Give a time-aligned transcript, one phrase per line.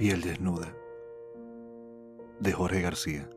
[0.00, 0.74] Piel desnuda
[2.38, 3.28] de Jorge García.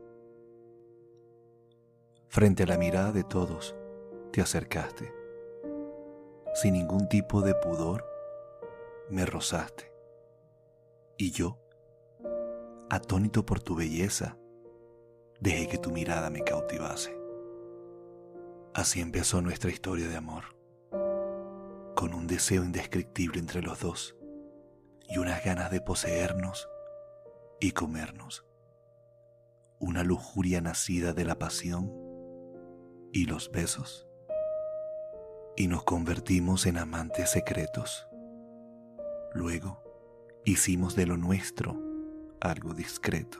[2.28, 3.76] Frente a la mirada de todos,
[4.32, 5.12] te acercaste.
[6.54, 8.02] Sin ningún tipo de pudor,
[9.10, 9.92] me rozaste.
[11.18, 11.58] Y yo,
[12.88, 14.38] atónito por tu belleza,
[15.40, 17.14] dejé que tu mirada me cautivase.
[18.72, 20.44] Así empezó nuestra historia de amor,
[21.94, 24.16] con un deseo indescriptible entre los dos
[25.08, 26.68] y unas ganas de poseernos
[27.60, 28.44] y comernos.
[29.78, 31.92] Una lujuria nacida de la pasión
[33.12, 34.08] y los besos.
[35.56, 38.08] Y nos convertimos en amantes secretos.
[39.32, 39.82] Luego
[40.44, 41.80] hicimos de lo nuestro
[42.40, 43.38] algo discreto,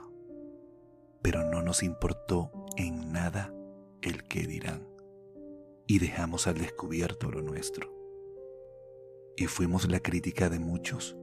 [1.21, 3.53] pero no nos importó en nada
[4.01, 4.87] el que dirán,
[5.87, 7.93] y dejamos al descubierto lo nuestro.
[9.37, 11.17] Y fuimos la crítica de muchos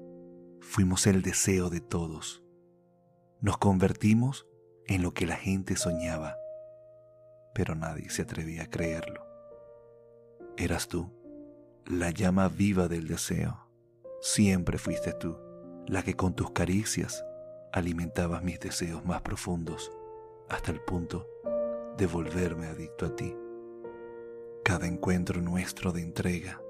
[0.63, 2.43] fuimos el deseo de todos.
[3.41, 4.47] Nos convertimos
[4.87, 6.37] en lo que la gente soñaba,
[7.53, 9.27] pero nadie se atrevía a creerlo.
[10.57, 11.13] Eras tú,
[11.85, 13.69] la llama viva del deseo.
[14.21, 15.37] Siempre fuiste tú,
[15.87, 17.25] la que con tus caricias
[17.73, 19.91] alimentabas mis deseos más profundos
[20.49, 21.27] hasta el punto
[21.99, 23.35] de volverme adicto a ti.
[24.65, 26.63] Cada encuentro nuestro de entrega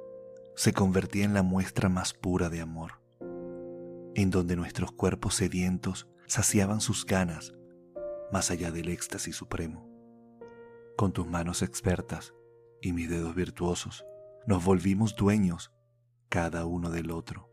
[0.57, 3.02] se convertía en la muestra más pura de amor
[4.15, 7.55] en donde nuestros cuerpos sedientos saciaban sus ganas
[8.33, 9.89] más allá del éxtasis supremo.
[10.97, 12.35] Con tus manos expertas
[12.81, 14.05] y mis dedos virtuosos,
[14.47, 15.73] nos volvimos dueños
[16.29, 17.51] cada uno del otro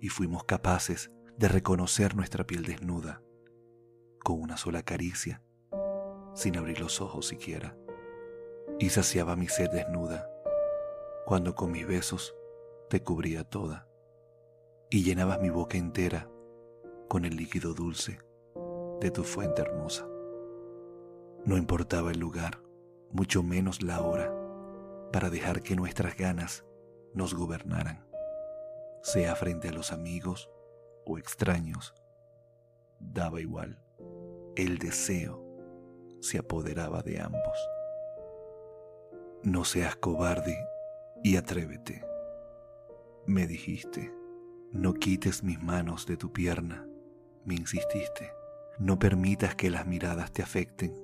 [0.00, 3.22] y fuimos capaces de reconocer nuestra piel desnuda
[4.22, 5.42] con una sola caricia,
[6.34, 7.76] sin abrir los ojos siquiera.
[8.78, 10.28] Y saciaba mi sed desnuda
[11.26, 12.34] cuando con mis besos
[12.88, 13.87] te cubría toda
[14.90, 16.30] y llenabas mi boca entera
[17.08, 18.20] con el líquido dulce
[19.00, 20.06] de tu fuente hermosa.
[21.44, 22.62] No importaba el lugar,
[23.10, 24.32] mucho menos la hora,
[25.12, 26.64] para dejar que nuestras ganas
[27.14, 28.06] nos gobernaran,
[29.02, 30.50] sea frente a los amigos
[31.04, 31.94] o extraños,
[32.98, 33.78] daba igual,
[34.56, 35.44] el deseo
[36.20, 37.58] se apoderaba de ambos.
[39.42, 40.58] No seas cobarde
[41.22, 42.04] y atrévete,
[43.26, 44.17] me dijiste
[44.72, 46.86] no quites mis manos de tu pierna,
[47.44, 48.32] me insististe.
[48.78, 50.94] No permitas que las miradas te afecten,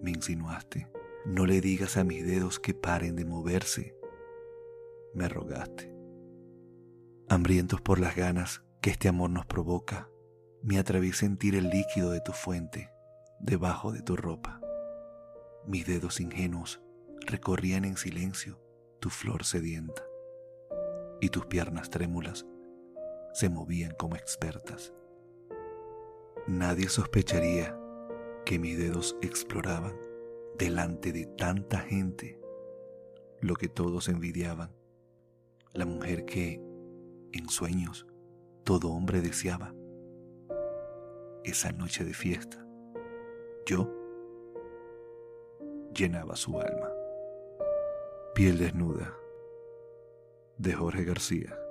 [0.00, 0.88] me insinuaste.
[1.26, 3.96] No le digas a mis dedos que paren de moverse,
[5.12, 5.92] me rogaste.
[7.28, 10.08] Hambrientos por las ganas que este amor nos provoca,
[10.62, 12.90] me atreví a sentir el líquido de tu fuente
[13.40, 14.60] debajo de tu ropa.
[15.66, 16.80] Mis dedos ingenuos
[17.26, 18.60] recorrían en silencio
[19.00, 20.02] tu flor sedienta
[21.20, 22.46] y tus piernas trémulas
[23.36, 24.94] se movían como expertas.
[26.46, 27.78] Nadie sospecharía
[28.46, 29.94] que mis dedos exploraban
[30.56, 32.40] delante de tanta gente
[33.42, 34.74] lo que todos envidiaban,
[35.74, 36.62] la mujer que,
[37.32, 38.06] en sueños,
[38.64, 39.74] todo hombre deseaba.
[41.44, 42.66] Esa noche de fiesta,
[43.66, 43.92] yo
[45.92, 46.90] llenaba su alma.
[48.34, 49.14] Piel desnuda,
[50.56, 51.65] de Jorge García.